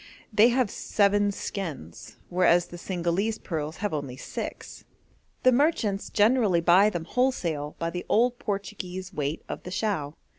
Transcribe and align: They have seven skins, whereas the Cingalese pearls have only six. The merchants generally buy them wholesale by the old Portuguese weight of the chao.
They 0.33 0.47
have 0.47 0.71
seven 0.71 1.31
skins, 1.31 2.17
whereas 2.29 2.65
the 2.65 2.77
Cingalese 2.79 3.37
pearls 3.37 3.77
have 3.85 3.93
only 3.93 4.17
six. 4.17 4.83
The 5.43 5.51
merchants 5.51 6.09
generally 6.09 6.59
buy 6.59 6.89
them 6.89 7.05
wholesale 7.05 7.75
by 7.77 7.91
the 7.91 8.07
old 8.09 8.39
Portuguese 8.39 9.13
weight 9.13 9.43
of 9.47 9.61
the 9.61 9.69
chao. 9.69 10.15